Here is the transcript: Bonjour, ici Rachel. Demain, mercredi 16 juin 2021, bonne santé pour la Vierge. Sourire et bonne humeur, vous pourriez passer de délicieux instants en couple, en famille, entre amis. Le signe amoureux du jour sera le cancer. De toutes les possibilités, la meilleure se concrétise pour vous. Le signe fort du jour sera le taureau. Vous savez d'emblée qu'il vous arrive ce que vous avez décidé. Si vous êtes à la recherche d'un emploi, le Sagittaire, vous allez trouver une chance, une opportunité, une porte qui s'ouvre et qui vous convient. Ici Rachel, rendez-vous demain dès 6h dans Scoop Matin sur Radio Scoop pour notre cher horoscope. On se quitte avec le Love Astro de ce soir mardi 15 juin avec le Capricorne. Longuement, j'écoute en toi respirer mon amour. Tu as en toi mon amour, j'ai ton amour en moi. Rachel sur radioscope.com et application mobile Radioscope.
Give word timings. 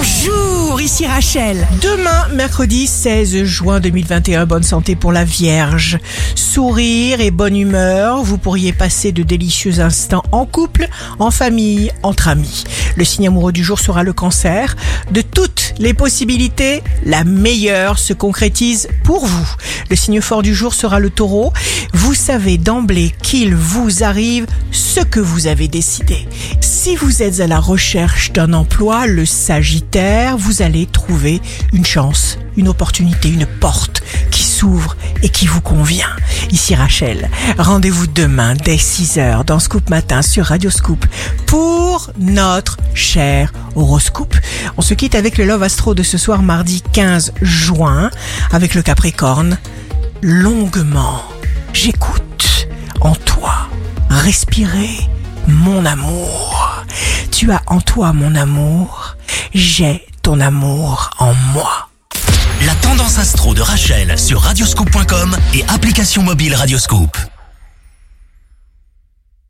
Bonjour, 0.00 0.80
ici 0.80 1.06
Rachel. 1.06 1.68
Demain, 1.82 2.28
mercredi 2.32 2.86
16 2.86 3.44
juin 3.44 3.80
2021, 3.80 4.46
bonne 4.46 4.62
santé 4.62 4.96
pour 4.96 5.12
la 5.12 5.24
Vierge. 5.24 5.98
Sourire 6.34 7.20
et 7.20 7.30
bonne 7.30 7.54
humeur, 7.54 8.22
vous 8.22 8.38
pourriez 8.38 8.72
passer 8.72 9.12
de 9.12 9.22
délicieux 9.22 9.80
instants 9.80 10.22
en 10.32 10.46
couple, 10.46 10.88
en 11.18 11.30
famille, 11.30 11.92
entre 12.02 12.28
amis. 12.28 12.64
Le 12.96 13.04
signe 13.04 13.28
amoureux 13.28 13.52
du 13.52 13.64
jour 13.64 13.78
sera 13.78 14.02
le 14.02 14.12
cancer. 14.12 14.76
De 15.10 15.22
toutes 15.22 15.74
les 15.78 15.94
possibilités, 15.94 16.82
la 17.04 17.24
meilleure 17.24 17.98
se 17.98 18.12
concrétise 18.12 18.88
pour 19.04 19.26
vous. 19.26 19.48
Le 19.88 19.96
signe 19.96 20.20
fort 20.20 20.42
du 20.42 20.54
jour 20.54 20.74
sera 20.74 20.98
le 21.00 21.10
taureau. 21.10 21.52
Vous 21.94 22.14
savez 22.14 22.58
d'emblée 22.58 23.12
qu'il 23.22 23.54
vous 23.54 24.04
arrive 24.04 24.46
ce 24.70 25.00
que 25.00 25.20
vous 25.20 25.46
avez 25.46 25.68
décidé. 25.68 26.28
Si 26.60 26.96
vous 26.96 27.22
êtes 27.22 27.40
à 27.40 27.46
la 27.46 27.60
recherche 27.60 28.32
d'un 28.32 28.52
emploi, 28.52 29.06
le 29.06 29.26
Sagittaire, 29.26 30.36
vous 30.36 30.62
allez 30.62 30.86
trouver 30.86 31.40
une 31.72 31.84
chance, 31.84 32.38
une 32.56 32.68
opportunité, 32.68 33.28
une 33.28 33.46
porte 33.46 34.02
qui 34.30 34.44
s'ouvre 34.44 34.96
et 35.22 35.28
qui 35.28 35.46
vous 35.46 35.60
convient. 35.60 36.14
Ici 36.50 36.74
Rachel, 36.74 37.30
rendez-vous 37.58 38.06
demain 38.06 38.54
dès 38.54 38.76
6h 38.76 39.44
dans 39.44 39.58
Scoop 39.58 39.90
Matin 39.90 40.22
sur 40.22 40.46
Radio 40.46 40.70
Scoop 40.70 41.04
pour 41.46 42.10
notre 42.18 42.76
cher 42.94 43.52
horoscope. 43.74 44.36
On 44.76 44.82
se 44.82 44.94
quitte 44.94 45.14
avec 45.14 45.38
le 45.38 45.44
Love 45.44 45.62
Astro 45.62 45.94
de 45.94 46.02
ce 46.02 46.18
soir 46.18 46.42
mardi 46.42 46.82
15 46.92 47.32
juin 47.42 48.10
avec 48.52 48.74
le 48.74 48.82
Capricorne. 48.82 49.58
Longuement, 50.22 51.22
j'écoute 51.72 52.68
en 53.00 53.14
toi 53.14 53.68
respirer 54.08 55.08
mon 55.46 55.84
amour. 55.84 56.84
Tu 57.30 57.52
as 57.52 57.62
en 57.66 57.80
toi 57.80 58.12
mon 58.12 58.34
amour, 58.34 59.16
j'ai 59.54 60.06
ton 60.22 60.40
amour 60.40 61.10
en 61.18 61.32
moi. 61.54 61.89
Rachel 63.70 64.18
sur 64.18 64.40
radioscope.com 64.40 65.36
et 65.54 65.62
application 65.68 66.24
mobile 66.24 66.56
Radioscope. 66.56 67.16